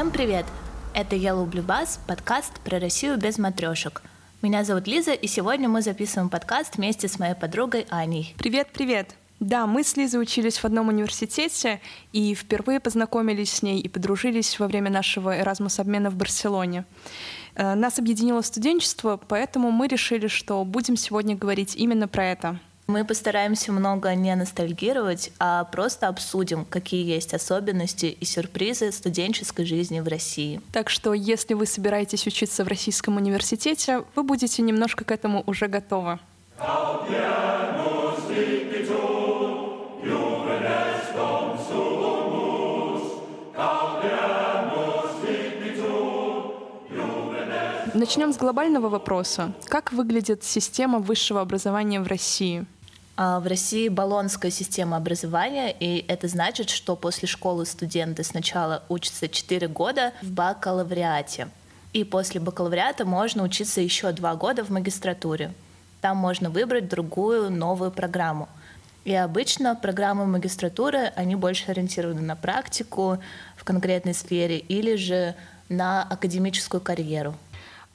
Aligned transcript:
Всем 0.00 0.12
привет! 0.12 0.46
Это 0.94 1.14
«Я 1.14 1.32
люблю 1.32 1.62
бас»— 1.62 2.00
подкаст 2.06 2.58
про 2.60 2.78
Россию 2.78 3.18
без 3.18 3.36
матрешек. 3.36 4.00
Меня 4.40 4.64
зовут 4.64 4.86
Лиза, 4.86 5.12
и 5.12 5.26
сегодня 5.26 5.68
мы 5.68 5.82
записываем 5.82 6.30
подкаст 6.30 6.78
вместе 6.78 7.06
с 7.06 7.18
моей 7.18 7.34
подругой 7.34 7.86
Аней. 7.90 8.34
Привет-привет! 8.38 9.14
Да, 9.40 9.66
мы 9.66 9.84
с 9.84 9.98
Лизой 9.98 10.22
учились 10.22 10.56
в 10.56 10.64
одном 10.64 10.88
университете 10.88 11.82
и 12.14 12.34
впервые 12.34 12.80
познакомились 12.80 13.52
с 13.52 13.62
ней 13.62 13.78
и 13.78 13.88
подружились 13.90 14.58
во 14.58 14.68
время 14.68 14.90
нашего 14.90 15.38
Erasmus-обмена 15.38 16.08
в 16.08 16.14
Барселоне. 16.14 16.86
Э, 17.54 17.74
нас 17.74 17.98
объединило 17.98 18.40
студенчество, 18.40 19.20
поэтому 19.28 19.70
мы 19.70 19.86
решили, 19.86 20.28
что 20.28 20.64
будем 20.64 20.96
сегодня 20.96 21.36
говорить 21.36 21.76
именно 21.76 22.08
про 22.08 22.24
это— 22.24 22.58
мы 22.90 23.04
постараемся 23.04 23.72
много 23.72 24.14
не 24.14 24.34
ностальгировать, 24.34 25.30
а 25.38 25.64
просто 25.64 26.08
обсудим, 26.08 26.64
какие 26.64 27.06
есть 27.06 27.32
особенности 27.32 28.06
и 28.06 28.24
сюрпризы 28.24 28.92
студенческой 28.92 29.64
жизни 29.64 30.00
в 30.00 30.08
России. 30.08 30.60
Так 30.72 30.90
что, 30.90 31.14
если 31.14 31.54
вы 31.54 31.66
собираетесь 31.66 32.26
учиться 32.26 32.64
в 32.64 32.68
Российском 32.68 33.16
университете, 33.16 34.04
вы 34.14 34.22
будете 34.24 34.62
немножко 34.62 35.04
к 35.04 35.12
этому 35.12 35.44
уже 35.46 35.68
готовы. 35.68 36.18
Начнем 47.92 48.32
с 48.32 48.36
глобального 48.36 48.88
вопроса. 48.88 49.52
Как 49.66 49.92
выглядит 49.92 50.42
система 50.42 51.00
высшего 51.00 51.40
образования 51.40 52.00
в 52.00 52.06
России? 52.06 52.64
А, 53.22 53.38
в 53.38 53.46
России 53.46 53.90
баллонская 53.90 54.50
система 54.50 54.96
образования, 54.96 55.76
и 55.78 56.02
это 56.08 56.26
значит, 56.26 56.70
что 56.70 56.96
после 56.96 57.28
школы 57.28 57.66
студенты 57.66 58.24
сначала 58.24 58.82
учатся 58.88 59.28
4 59.28 59.68
года 59.68 60.14
в 60.22 60.30
бакалавриате, 60.30 61.48
и 61.92 62.02
после 62.04 62.40
бакалавриата 62.40 63.04
можно 63.04 63.42
учиться 63.42 63.82
еще 63.82 64.10
2 64.12 64.34
года 64.36 64.64
в 64.64 64.70
магистратуре. 64.70 65.52
Там 66.00 66.16
можно 66.16 66.48
выбрать 66.48 66.88
другую 66.88 67.50
новую 67.50 67.90
программу. 67.90 68.48
И 69.04 69.14
обычно 69.14 69.74
программы 69.76 70.24
магистратуры, 70.24 71.12
они 71.14 71.34
больше 71.34 71.70
ориентированы 71.70 72.22
на 72.22 72.36
практику 72.36 73.18
в 73.54 73.64
конкретной 73.64 74.14
сфере 74.14 74.56
или 74.56 74.96
же 74.96 75.34
на 75.68 76.04
академическую 76.04 76.80
карьеру. 76.80 77.34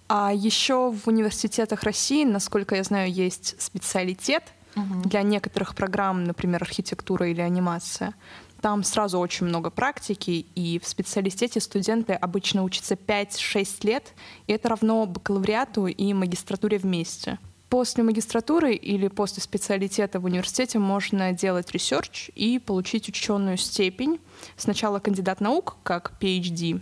А 0.08 0.32
еще 0.32 0.92
в 0.92 1.08
университетах 1.08 1.82
России, 1.82 2.24
насколько 2.26 2.76
я 2.76 2.84
знаю, 2.84 3.12
есть 3.12 3.60
специалитет— 3.60 4.44
угу. 4.76 5.08
для 5.08 5.22
некоторых 5.24 5.76
программ, 5.76 6.24
например, 6.24 6.62
архитектура 6.64 7.30
или 7.30 7.42
анимация. 7.42 8.14
Там 8.62 8.84
сразу 8.84 9.20
очень 9.20 9.46
много 9.46 9.70
практики, 9.70 10.46
и 10.56 10.80
в 10.80 10.88
специалитете 10.88 11.60
студенты 11.60 12.14
обычно 12.14 12.64
учатся 12.64 12.96
5-6 12.96 13.86
лет, 13.86 14.14
и 14.48 14.54
это 14.54 14.70
равно 14.70 15.06
бакалавриату 15.06 15.88
и 15.88 16.14
магистратуре 16.14 16.78
вместе. 16.78 17.38
После 17.70 18.04
магистратуры 18.04 18.74
или 18.74 19.08
после 19.08 19.44
специалитета 19.44 20.20
в 20.20 20.26
университете 20.26 20.80
можно 20.80 21.32
делать 21.32 21.72
research 21.72 22.30
и 22.36 22.58
получить 22.60 23.10
ученую 23.10 23.58
степень. 23.58 24.20
Сначала 24.56 25.00
кандидат 25.00 25.42
наук, 25.42 25.78
как 25.84 26.14
PhD, 26.20 26.82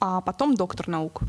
а 0.00 0.20
потом 0.20 0.54
доктор 0.54 0.88
наук. 0.88 1.22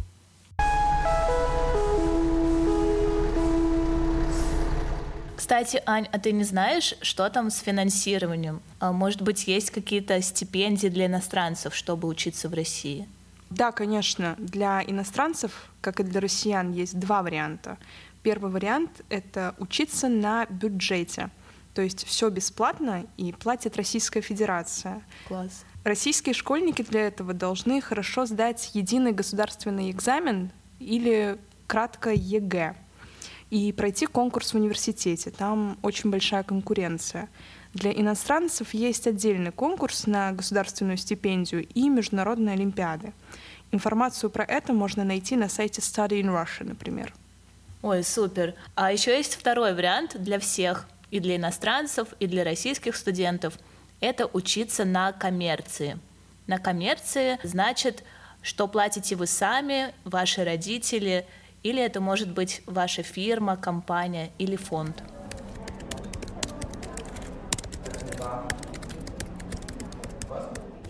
Кстати, 5.50 5.82
Ань, 5.88 6.08
а 6.12 6.20
ты 6.20 6.32
не 6.32 6.44
знаешь, 6.44 6.94
что 7.02 7.28
там 7.28 7.50
с 7.50 7.58
финансированием? 7.58 8.62
А, 8.80 8.92
может 8.92 9.24
быть, 9.24 9.48
есть 9.48 9.72
какие-то 9.72 10.22
стипендии 10.22 10.90
для 10.90 11.08
иностранцев, 11.08 11.74
чтобы 11.74 12.08
учиться 12.08 12.50
в 12.50 12.54
России? 12.54 13.10
Да, 13.50 13.72
конечно. 13.72 14.36
Для 14.38 14.84
иностранцев, 14.84 15.72
как 15.82 16.02
и 16.02 16.04
для 16.04 16.22
россиян, 16.22 16.72
есть 16.72 17.00
два 17.00 17.24
варианта. 17.24 17.80
Первый 18.22 18.52
вариант— 18.52 19.02
это 19.10 19.56
учиться 19.58 20.08
на 20.08 20.46
бюджете. 20.46 21.32
То 21.74 21.82
есть 21.82 22.06
все 22.06 22.30
бесплатно 22.30 23.08
и 23.18 23.34
платит 23.34 23.76
Российская 23.76 24.22
Федерация. 24.22 25.02
Класс. 25.28 25.66
Российские 25.84 26.36
школьники 26.36 26.84
для 26.84 27.08
этого 27.08 27.34
должны 27.34 27.82
хорошо 27.82 28.28
сдать 28.28 28.70
единый 28.76 29.14
государственный 29.14 29.90
экзамен 29.90 30.52
или 30.80 31.40
кратко 31.66 32.12
ЕГЭ 32.12 32.76
и 33.50 33.72
пройти 33.72 34.06
конкурс 34.06 34.54
в 34.54 34.58
университете. 34.58 35.32
Там 35.32 35.78
очень 35.82 36.10
большая 36.10 36.44
конкуренция. 36.44 37.30
Для 37.74 37.92
иностранцев 37.92 38.74
есть 38.74 39.08
отдельный 39.08 39.52
конкурс 39.52 40.08
на 40.08 40.32
государственную 40.32 40.98
стипендию 40.98 41.68
и 41.74 41.90
международные 41.90 42.54
олимпиады. 42.54 43.14
Информацию 43.72 44.30
про 44.30 44.44
это 44.44 44.74
можно 44.74 45.04
найти 45.04 45.36
на 45.36 45.50
сайте 45.50 45.82
Study 45.82 46.22
in 46.22 46.28
Russia, 46.28 46.64
например. 46.64 47.14
Ой, 47.82 48.04
супер. 48.04 48.56
А 48.76 48.92
еще 48.92 49.16
есть 49.16 49.36
второй 49.36 49.74
вариант 49.74 50.16
для 50.20 50.40
всех, 50.40 50.88
и 51.12 51.20
для 51.20 51.38
иностранцев, 51.38 52.10
и 52.20 52.28
для 52.28 52.44
российских 52.44 52.96
студентов. 52.96 53.58
Это 54.00 54.28
учиться 54.28 54.86
на 54.86 55.12
коммерции. 55.12 56.00
На 56.48 56.58
коммерции 56.58 57.40
значит, 57.44 58.04
что 58.42 58.68
платите 58.68 59.16
вы 59.16 59.28
сами, 59.28 59.94
ваши 60.04 60.44
родители– 60.44 61.26
или 61.64 61.82
это 61.82 62.02
может 62.02 62.30
быть 62.32 62.62
ваша 62.66 63.04
фирма, 63.04 63.58
компания 63.58 64.32
или 64.38 64.56
фонд. 64.56 65.04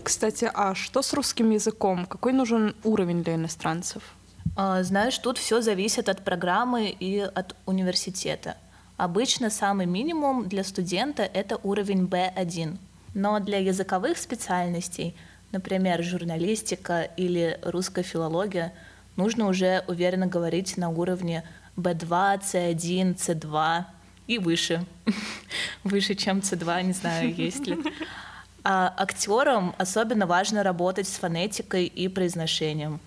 Кстати, 0.02 0.50
а 0.52 0.74
что 0.74 1.02
с 1.02 1.12
русским 1.12 1.50
языком? 1.50 2.04
Какой 2.06 2.32
нужен 2.32 2.74
уровень 2.84 3.22
для 3.22 3.36
иностранцев? 3.36 4.02
А, 4.56 4.82
знаешь, 4.82 5.16
тут 5.18 5.38
все 5.38 5.60
зависит 5.60 6.08
от 6.08 6.24
программы 6.24 6.88
и 6.88 7.20
от 7.20 7.54
университета. 7.66 8.56
Обычно 8.96 9.50
самый 9.50 9.86
минимум 9.86 10.48
для 10.48 10.64
студента 10.64 11.22
это 11.22 11.58
уровень 11.62 12.06
B1. 12.06 12.76
Но 13.14 13.40
для 13.40 13.58
языковых 13.58 14.18
специальностей, 14.18 15.16
например, 15.52 16.02
журналистика 16.02 17.02
или 17.16 17.58
русская 17.62 18.02
филология, 18.02 18.72
нужно 19.20 19.48
уже 19.48 19.84
уверенно 19.86 20.26
говорить 20.26 20.78
на 20.78 20.88
уровне 20.88 21.44
B2, 21.76 22.40
C1, 22.40 23.16
C2 23.16 23.84
и 24.26 24.38
выше. 24.38 24.86
выше, 25.84 26.14
чем 26.14 26.38
C2, 26.38 26.82
не 26.82 26.92
знаю, 26.92 27.34
есть 27.46 27.66
ли. 27.66 27.78
А 28.64 28.94
актерам 28.96 29.74
особенно 29.78 30.26
важно 30.26 30.62
работать 30.62 31.06
с 31.06 31.18
фонетикой 31.18 31.84
и 31.84 32.08
произношением. 32.08 33.00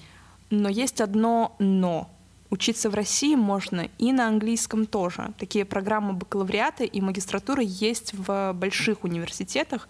Но 0.49 0.69
есть 0.69 1.01
одно 1.01 1.55
«но». 1.59 2.09
Учиться 2.51 2.91
в 2.91 2.93
России 2.93 3.33
можно 3.33 3.89
и 3.97 4.11
на 4.11 4.27
английском 4.27 4.85
тоже. 4.85 5.33
Такие 5.39 5.65
программы 5.65 6.13
бакалавриата 6.13 6.83
и 6.83 7.01
магистратуры 7.01 7.63
есть 7.65 8.13
в 8.13 8.53
больших 8.53 9.03
университетах. 9.03 9.89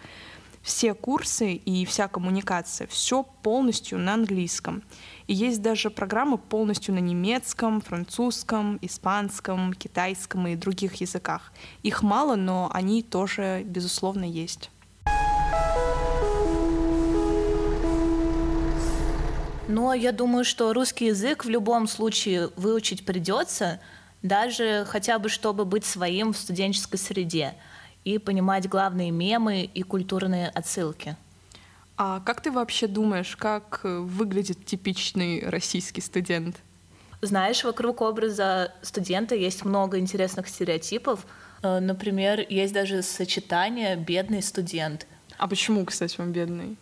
Все 0.64 0.94
курсы 0.94 1.56
и 1.56 1.86
вся 1.86 2.08
коммуникация, 2.08 2.88
все 2.88 3.24
полностью 3.24 4.00
на 4.00 4.14
английском. 4.14 4.82
И 5.28 5.34
есть 5.34 5.62
даже 5.62 5.90
программы 5.90 6.38
полностью 6.38 6.94
на 6.94 7.00
немецком, 7.00 7.82
французском, 7.82 8.80
испанском, 8.82 9.74
китайском 9.74 10.48
и 10.48 10.56
других 10.56 10.96
языках. 10.96 11.52
Их 11.84 12.02
мало, 12.02 12.38
но 12.38 12.72
они 12.74 13.04
тоже, 13.04 13.64
безусловно, 13.66 14.24
есть. 14.24 14.72
Но 19.68 19.94
я 19.94 20.14
думаю, 20.14 20.46
что 20.46 20.72
русский 20.72 21.08
язык 21.08 21.44
в 21.44 21.50
любом 21.50 21.88
случае 21.88 22.52
выучить 22.56 23.06
придется, 23.06 23.82
даже 24.22 24.86
хотя 24.88 25.20
бы 25.20 25.28
чтобы 25.28 25.66
быть 25.66 25.84
своим 25.84 26.32
в 26.32 26.38
студенческой 26.38 26.98
среде 26.98 27.56
и 28.06 28.18
понимать 28.18 28.68
главные 28.68 29.12
мемы 29.12 29.64
и 29.64 29.84
культурные 29.84 30.50
отсылки. 30.50 31.16
А 31.96 32.20
как 32.22 32.42
ты 32.42 32.52
вообще 32.52 32.88
думаешь, 32.88 33.36
как 33.36 33.82
э, 33.84 34.00
выглядит 34.00 34.66
типичный 34.66 35.48
российский 35.48 36.02
студент? 36.02 36.58
Знаешь, 37.22 37.64
вокруг 37.64 38.02
образа 38.02 38.74
студента 38.82 39.36
есть 39.36 39.64
много 39.64 40.00
интересных 40.00 40.48
стереотипов. 40.48 41.26
Э, 41.62 41.80
например, 41.80 42.46
есть 42.50 42.74
даже 42.74 43.04
сочетание 43.04 43.96
«бедный 43.96 44.42
студент». 44.42 45.08
А 45.38 45.48
почему, 45.48 45.86
кстати, 45.86 46.20
он 46.20 46.32
бедный? 46.32 46.78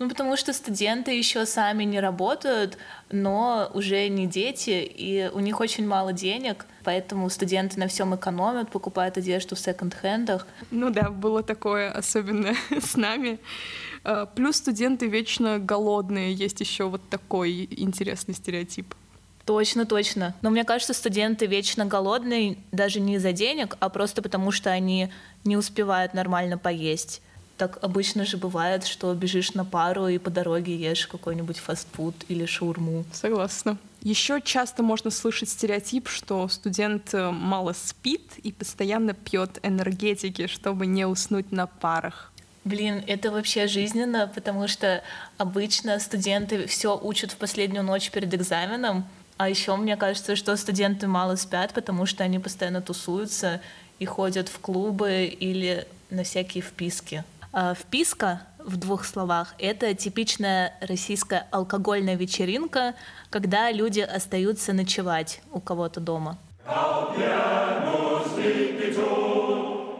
Ну, 0.00 0.08
потому 0.08 0.34
что 0.38 0.54
студенты 0.54 1.10
еще 1.10 1.44
сами 1.44 1.84
не 1.84 2.00
работают, 2.00 2.78
но 3.12 3.70
уже 3.74 4.08
не 4.08 4.26
дети, 4.26 4.70
и 4.70 5.28
у 5.30 5.40
них 5.40 5.60
очень 5.60 5.86
мало 5.86 6.14
денег, 6.14 6.64
поэтому 6.84 7.28
студенты 7.28 7.78
на 7.78 7.86
всем 7.86 8.14
экономят, 8.14 8.70
покупают 8.70 9.18
одежду 9.18 9.56
в 9.56 9.58
секонд-хендах. 9.58 10.46
Ну 10.70 10.88
да, 10.88 11.10
было 11.10 11.42
такое, 11.42 11.92
особенно 11.92 12.54
с 12.70 12.96
нами. 12.96 13.40
А, 14.02 14.24
плюс 14.24 14.56
студенты 14.56 15.06
вечно 15.06 15.58
голодные, 15.58 16.32
есть 16.32 16.60
еще 16.60 16.84
вот 16.84 17.02
такой 17.10 17.68
интересный 17.70 18.32
стереотип. 18.32 18.94
Точно, 19.44 19.84
точно. 19.84 20.34
Но 20.40 20.48
мне 20.48 20.64
кажется, 20.64 20.94
студенты 20.94 21.44
вечно 21.44 21.84
голодные 21.84 22.56
даже 22.72 23.00
не 23.00 23.16
из-за 23.16 23.32
денег, 23.32 23.76
а 23.80 23.90
просто 23.90 24.22
потому, 24.22 24.50
что 24.50 24.70
они 24.70 25.12
не 25.44 25.58
успевают 25.58 26.14
нормально 26.14 26.56
поесть. 26.56 27.20
Так 27.60 27.76
обычно 27.82 28.24
же 28.24 28.38
бывает, 28.38 28.86
что 28.86 29.12
бежишь 29.12 29.52
на 29.52 29.66
пару 29.66 30.08
и 30.08 30.16
по 30.16 30.30
дороге 30.30 30.74
ешь 30.74 31.06
какой-нибудь 31.06 31.58
фастфуд 31.58 32.14
или 32.28 32.46
шаурму. 32.46 33.04
Согласна. 33.12 33.76
Еще 34.00 34.40
часто 34.40 34.82
можно 34.82 35.10
слышать 35.10 35.50
стереотип, 35.50 36.08
что 36.08 36.48
студент 36.48 37.12
э, 37.12 37.30
мало 37.30 37.74
спит 37.74 38.38
и 38.42 38.50
постоянно 38.50 39.12
пьет 39.12 39.58
энергетики, 39.62 40.46
чтобы 40.46 40.86
не 40.86 41.04
уснуть 41.04 41.52
на 41.52 41.66
парах. 41.66 42.32
Блин, 42.64 43.04
это 43.06 43.30
вообще 43.30 43.66
жизненно, 43.66 44.26
потому 44.34 44.66
что 44.66 45.02
обычно 45.36 45.98
студенты 45.98 46.66
все 46.66 46.98
учат 46.98 47.32
в 47.32 47.36
последнюю 47.36 47.84
ночь 47.84 48.10
перед 48.10 48.32
экзаменом, 48.32 49.06
а 49.36 49.50
еще 49.50 49.76
мне 49.76 49.98
кажется, 49.98 50.34
что 50.34 50.56
студенты 50.56 51.08
мало 51.08 51.36
спят, 51.36 51.74
потому 51.74 52.06
что 52.06 52.24
они 52.24 52.38
постоянно 52.38 52.80
тусуются 52.80 53.60
и 53.98 54.06
ходят 54.06 54.48
в 54.48 54.60
клубы 54.60 55.26
или 55.26 55.86
на 56.08 56.24
всякие 56.24 56.62
вписки. 56.62 57.22
А 57.52 57.74
вписка, 57.74 58.42
в 58.58 58.76
двух 58.76 59.04
словах, 59.04 59.54
это 59.58 59.92
типичная 59.94 60.74
российская 60.80 61.48
алкогольная 61.50 62.14
вечеринка, 62.14 62.94
когда 63.30 63.72
люди 63.72 64.00
остаются 64.00 64.72
ночевать 64.72 65.40
у 65.52 65.60
кого-то 65.60 66.00
дома. 66.00 66.38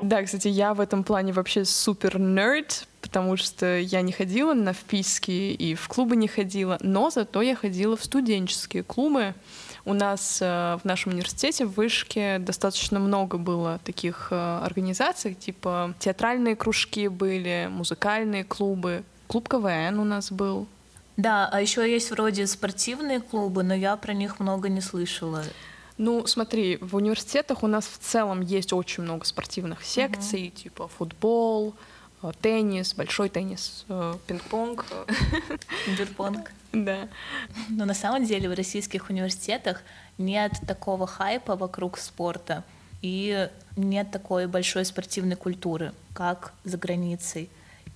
Да, 0.03 0.23
кстати, 0.23 0.49
я 0.49 0.75
в 0.75 0.81
этом 0.81 1.05
плане 1.05 1.33
вообще 1.33 1.65
супер 1.65 2.19
нерд, 2.19 2.87
потому 3.01 3.37
что 3.37 3.79
я 3.79 4.01
не 4.03 4.13
ходила 4.13 4.55
на 4.55 4.73
вписки 4.73 5.31
и 5.31 5.75
в 5.75 5.89
клубы 5.89 6.17
не 6.17 6.29
ходила, 6.29 6.79
но 6.81 7.11
зато 7.11 7.43
я 7.43 7.55
ходила 7.55 7.97
в 7.97 8.05
студенческие 8.05 8.83
клубы. 8.83 9.35
У 9.85 9.95
нас 9.95 10.39
э, 10.43 10.79
в 10.83 10.85
нашем 10.85 11.13
университете 11.13 11.65
в 11.65 11.73
Вышке 11.73 12.39
достаточно 12.39 12.99
много 12.99 13.39
было 13.39 13.81
таких 13.85 14.29
э, 14.31 14.61
организаций, 14.63 15.35
типа 15.35 15.95
театральные 15.99 16.57
кружки 16.57 17.09
были, 17.09 17.69
музыкальные 17.71 18.45
клубы, 18.45 19.05
клуб 19.27 19.49
КВН 19.49 19.99
у 19.99 20.05
нас 20.05 20.31
был. 20.31 20.67
Да, 21.17 21.49
а 21.53 21.61
еще 21.61 21.91
есть 21.91 22.11
вроде 22.11 22.47
спортивные 22.47 23.21
клубы, 23.21 23.63
но 23.63 23.75
я 23.75 23.97
про 23.97 24.13
них 24.13 24.41
много 24.41 24.69
не 24.69 24.81
слышала. 24.81 25.43
Ну, 25.99 26.27
смотри, 26.27 26.79
в 26.81 26.97
университетах 26.97 27.63
у 27.63 27.67
нас 27.67 27.87
в 27.87 27.99
целом 27.99 28.41
есть 28.41 28.73
очень 28.73 29.03
много 29.03 29.27
спортивных 29.27 29.85
секций, 29.85 30.47
uh-huh. 30.47 30.63
типа 30.63 30.89
футбол, 30.89 31.75
теннис, 32.41 32.95
большой 32.95 33.29
теннис, 33.29 33.85
э, 33.89 34.15
пинг-понг. 34.27 34.85
Пинг-понг. 35.87 36.53
Да. 36.73 37.09
Но 37.69 37.85
на 37.85 37.95
самом 37.95 38.25
деле 38.25 38.49
в 38.49 38.55
российских 38.55 39.11
университетах 39.11 39.83
нет 40.19 40.53
такого 40.67 41.07
хайпа 41.07 41.57
вокруг 41.57 41.99
спорта 41.99 42.65
и 43.03 43.49
нет 43.77 44.11
такой 44.11 44.47
большой 44.47 44.85
спортивной 44.85 45.37
культуры, 45.37 45.93
как 46.13 46.53
за 46.65 46.77
границей. 46.77 47.49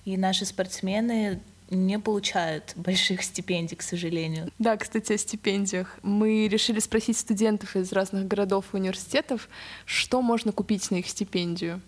И 0.03 0.17
наши 0.17 0.45
спортсмены 0.45 1.41
не 1.69 1.99
получают 1.99 2.73
больших 2.75 3.23
стипендий, 3.23 3.77
к 3.77 3.81
сожалению. 3.81 4.51
Да, 4.59 4.77
кстати, 4.77 5.13
о 5.13 5.17
стипендиях. 5.17 5.97
Мы 6.01 6.47
решили 6.47 6.79
спросить 6.79 7.17
студентов 7.17 7.75
из 7.75 7.91
разных 7.91 8.27
городов 8.27 8.65
и 8.73 8.77
университетов, 8.77 9.49
что 9.85 10.21
можно 10.21 10.51
купить 10.51 10.91
на 10.91 10.95
их 10.95 11.07
стипендию. 11.07 11.81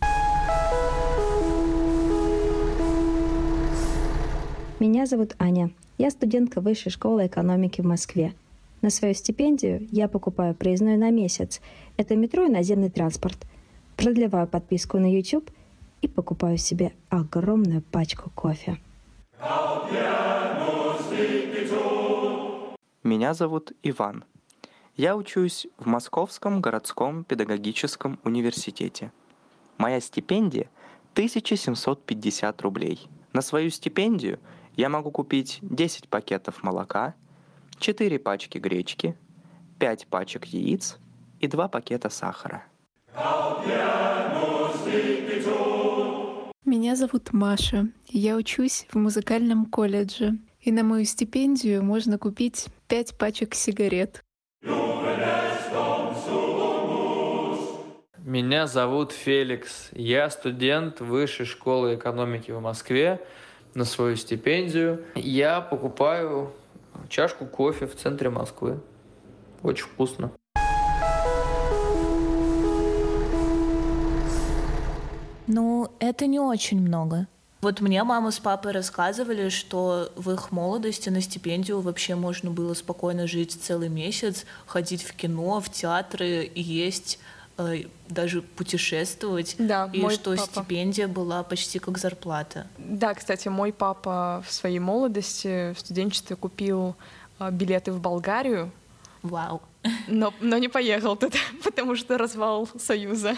Меня 4.79 5.07
зовут 5.07 5.35
Аня. 5.39 5.71
Я 5.97 6.11
студентка 6.11 6.61
Высшей 6.61 6.91
школы 6.91 7.25
экономики 7.25 7.81
в 7.81 7.85
Москве. 7.85 8.35
На 8.83 8.91
свою 8.91 9.15
стипендию 9.15 9.87
я 9.91 10.07
покупаю 10.07 10.53
проездной 10.53 10.97
на 10.97 11.09
месяц. 11.09 11.61
Это 11.97 12.15
метро 12.15 12.43
и 12.43 12.49
наземный 12.49 12.91
транспорт. 12.91 13.47
Продлеваю 13.95 14.47
подписку 14.47 14.99
на 14.99 15.11
YouTube 15.11 15.49
и 16.03 16.07
покупаю 16.07 16.59
себе 16.59 16.93
огромную 17.09 17.81
пачку 17.81 18.29
кофе. 18.35 18.77
Меня 23.01 23.33
зовут 23.33 23.71
Иван. 23.81 24.25
Я 24.95 25.17
учусь 25.17 25.65
в 25.79 25.87
Московском 25.87 26.61
городском 26.61 27.23
педагогическом 27.23 28.19
университете. 28.23 29.11
Моя 29.79 29.99
стипендия 29.99 30.69
1750 31.13 32.61
рублей. 32.61 33.09
На 33.33 33.41
свою 33.41 33.71
стипендию 33.71 34.39
я 34.77 34.89
могу 34.89 35.11
купить 35.11 35.57
10 35.61 36.07
пакетов 36.07 36.63
молока, 36.63 37.15
4 37.79 38.19
пачки 38.19 38.59
гречки, 38.59 39.17
5 39.79 40.07
пачек 40.07 40.45
яиц 40.45 40.97
и 41.39 41.47
2 41.47 41.67
пакета 41.67 42.09
сахара. 42.09 42.63
Меня 46.63 46.95
зовут 46.95 47.33
Маша. 47.33 47.89
Я 48.07 48.35
учусь 48.35 48.85
в 48.89 48.97
музыкальном 48.97 49.65
колледже. 49.65 50.37
И 50.61 50.71
на 50.71 50.83
мою 50.83 51.05
стипендию 51.05 51.83
можно 51.83 52.17
купить 52.17 52.67
пять 52.87 53.17
пачек 53.17 53.55
сигарет. 53.55 54.21
Меня 58.19 58.67
зовут 58.67 59.13
Феликс. 59.13 59.89
Я 59.93 60.29
студент 60.29 60.99
Высшей 60.99 61.45
школы 61.45 61.95
экономики 61.95 62.51
в 62.51 62.59
Москве. 62.59 63.25
На 63.77 63.85
свою 63.85 64.15
стипендию 64.15 65.03
я 65.13 65.61
покупаю 65.61 66.51
чашку 67.09 67.45
кофе 67.45 67.85
в 67.85 67.95
центре 67.95 68.27
Москвы. 68.31 68.79
Очень 69.61 69.85
вкусно. 69.85 70.31
Ну, 75.45 75.91
это 75.99 76.25
не 76.25 76.39
очень 76.39 76.81
много. 76.81 77.27
Вот 77.61 77.79
мне 77.79 78.03
мама 78.03 78.31
с 78.31 78.39
папой 78.39 78.71
рассказывали, 78.71 79.49
что 79.49 80.11
в 80.15 80.31
их 80.31 80.51
молодости 80.51 81.09
на 81.09 81.21
стипендию 81.21 81.81
вообще 81.81 82.15
можно 82.15 82.49
было 82.49 82.73
спокойно 82.73 83.27
жить 83.27 83.59
целый 83.61 83.89
месяц, 83.89 84.47
ходить 84.65 85.03
в 85.03 85.15
кино, 85.15 85.61
в 85.61 85.69
театры, 85.69 86.51
есть, 86.55 87.19
даже 88.07 88.41
путешествовать. 88.41 89.55
Да, 89.57 89.89
и 89.91 89.99
мой 89.99 90.13
что 90.13 90.35
папа. 90.35 90.51
стипендия 90.51 91.07
была 91.07 91.43
почти 91.43 91.79
как 91.79 91.97
зарплата. 91.97 92.67
Да, 92.77 93.13
кстати, 93.13 93.47
мой 93.47 93.73
папа 93.73 94.43
в 94.47 94.51
своей 94.51 94.79
молодости 94.79 95.73
в 95.73 95.79
студенчестве 95.79 96.35
купил 96.35 96.95
э, 97.39 97.49
билеты 97.51 97.91
в 97.91 97.99
Болгарию, 97.99 98.71
Вау. 99.23 99.61
но, 100.07 100.33
но 100.39 100.57
не 100.57 100.67
поехал 100.67 101.15
туда, 101.15 101.39
потому 101.63 101.95
что 101.95 102.17
развал 102.17 102.69
Союза. 102.77 103.35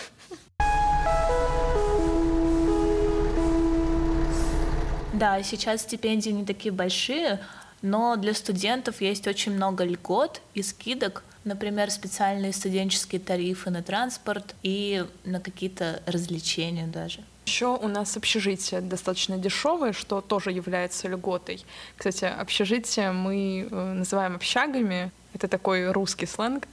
Да, 5.14 5.44
сейчас 5.44 5.82
стипендии 5.82 6.30
не 6.30 6.46
такие 6.46 6.72
большие, 6.72 7.42
но 7.82 8.16
для 8.16 8.34
студентов 8.34 9.02
есть 9.02 9.28
очень 9.28 9.54
много 9.54 9.84
льгот 9.84 10.42
и 10.54 10.62
скидок, 10.62 11.24
например, 11.44 11.92
специальные 11.92 12.54
студенческие 12.54 13.22
тарифы 13.22 13.70
на 13.70 13.82
транспорт 13.82 14.56
и 14.64 15.06
на 15.26 15.40
какие-то 15.40 16.02
развлечения 16.06 16.88
даже. 16.88 17.24
Еще 17.46 17.68
у 17.68 17.88
нас 17.88 18.16
общежитие 18.16 18.82
достаточно 18.82 19.38
дешевое, 19.38 19.92
что 19.92 20.22
тоже 20.22 20.52
является 20.52 21.08
льготой. 21.08 21.66
Кстати, 21.98 22.26
общежитие 22.26 23.12
мы 23.12 23.68
э, 23.70 23.94
называем 23.94 24.36
общагами. 24.36 25.12
Это 25.34 25.48
такой 25.48 25.92
русский 25.92 26.28
сленг. 26.28 26.68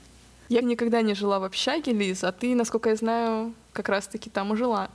Я 0.48 0.60
никогда 0.60 1.02
не 1.02 1.14
жила 1.14 1.38
в 1.38 1.44
общаге, 1.44 1.92
Лиз, 1.92 2.22
а 2.24 2.30
ты, 2.30 2.54
насколько 2.54 2.90
я 2.90 2.96
знаю, 2.96 3.54
как 3.72 3.88
раз-таки 3.88 4.30
там 4.30 4.52
и 4.52 4.56
жила. 4.56 4.90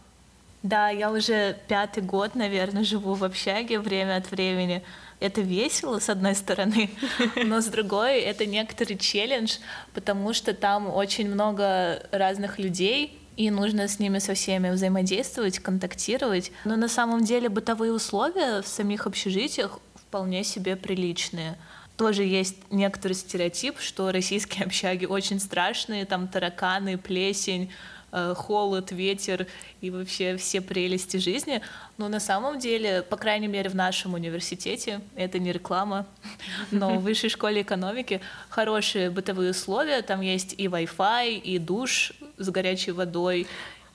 Да, 0.64 0.90
я 0.90 1.12
уже 1.12 1.58
пятый 1.68 2.04
год, 2.04 2.36
наверное, 2.36 2.84
живу 2.84 3.16
в 3.16 3.24
общаге 3.24 3.80
время 3.80 4.18
от 4.18 4.30
времени. 4.30 4.84
Это 5.20 5.42
весело, 5.42 6.00
с 6.00 6.10
одной 6.10 6.36
стороны, 6.36 6.92
но 7.46 7.62
с 7.62 7.66
другой 7.66 8.20
это 8.20 8.46
некоторый 8.46 8.98
челлендж, 8.98 9.58
потому 9.94 10.34
что 10.34 10.54
там 10.54 10.88
очень 10.88 11.30
много 11.30 12.04
разных 12.12 12.60
людей, 12.60 13.20
и 13.38 13.50
нужно 13.50 13.88
с 13.88 13.98
ними 13.98 14.20
со 14.20 14.36
всеми 14.36 14.70
взаимодействовать, 14.70 15.60
контактировать. 15.60 16.52
Но 16.66 16.76
на 16.76 16.88
самом 16.88 17.24
деле 17.24 17.50
бытовые 17.50 17.92
условия 17.92 18.62
в 18.62 18.68
самих 18.68 19.08
общежитиях 19.08 19.80
вполне 19.96 20.44
себе 20.44 20.76
приличные. 20.76 21.58
Тоже 21.98 22.24
есть 22.24 22.58
некоторый 22.72 23.14
стереотип, 23.14 23.80
что 23.80 24.12
российские 24.12 24.66
общаги 24.66 25.06
очень 25.06 25.40
страшные, 25.40 26.06
там 26.06 26.28
тараканы, 26.28 26.98
плесень, 26.98 27.72
холод, 28.12 28.92
ветер 28.92 29.48
и 29.80 29.90
вообще 29.90 30.38
все 30.38 30.62
прелести 30.62 31.18
жизни. 31.18 31.62
Но 31.98 32.10
на 32.10 32.20
самом 32.20 32.60
деле, 32.60 33.02
по 33.02 33.18
крайней 33.18 33.48
мере, 33.48 33.70
в 33.70 33.76
нашем 33.76 34.14
университете, 34.14 35.02
это 35.16 35.40
не 35.40 35.52
реклама, 35.52 36.06
но 36.72 36.96
в 36.96 37.04
высшей 37.04 37.30
школе 37.30 37.62
экономики 37.62 38.22
хорошие 38.50 39.10
бытовые 39.10 39.52
условия. 39.52 40.02
Там 40.02 40.22
есть 40.22 40.54
и 40.58 40.66
Wi-Fi, 40.66 41.38
и 41.38 41.58
душ 41.58 42.14
с 42.38 42.50
горячей 42.50 42.92
водой, 42.92 43.48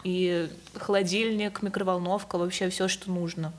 и 0.05 0.49
холодильник, 0.75 1.63
микроволновка, 1.63 2.39
вообще 2.39 2.71
все, 2.71 2.89
что 2.89 3.11
нужно. 3.11 3.53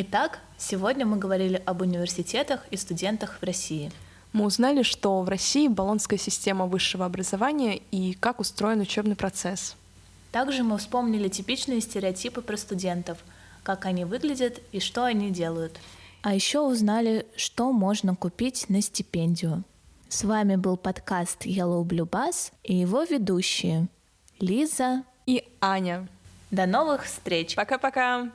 Итак, 0.00 0.38
сегодня 0.56 1.04
мы 1.04 1.16
говорили 1.16 1.60
об 1.66 1.80
университетах 1.80 2.64
и 2.70 2.76
студентах 2.76 3.38
в 3.40 3.44
России. 3.44 3.90
Мы 4.32 4.44
узнали, 4.44 4.82
что 4.82 5.20
в 5.22 5.28
России 5.28 5.68
баллонская 5.68 6.18
система 6.18 6.66
высшего 6.66 7.06
образования 7.06 7.80
и 7.90 8.14
как 8.14 8.40
устроен 8.40 8.80
учебный 8.80 9.16
процесс. 9.16 9.74
Также 10.32 10.62
мы 10.62 10.78
вспомнили 10.78 11.28
типичные 11.28 11.80
стереотипы 11.80 12.42
про 12.42 12.56
студентов, 12.56 13.18
как 13.62 13.86
они 13.86 14.04
выглядят 14.04 14.60
и 14.72 14.80
что 14.80 15.04
они 15.04 15.30
делают. 15.30 15.78
А 16.22 16.34
еще 16.34 16.60
узнали, 16.60 17.26
что 17.36 17.72
можно 17.72 18.14
купить 18.14 18.68
на 18.68 18.82
стипендию. 18.82 19.64
С 20.08 20.24
вами 20.24 20.56
был 20.56 20.76
подкаст 20.76 21.46
Yellow 21.46 21.84
Blue 21.84 22.08
Bus 22.08 22.52
и 22.64 22.74
его 22.74 23.02
ведущие 23.04 23.88
Лиза 24.40 25.04
и 25.26 25.44
Аня. 25.60 26.08
До 26.50 26.66
новых 26.66 27.04
встреч! 27.04 27.54
Пока-пока! 27.54 28.30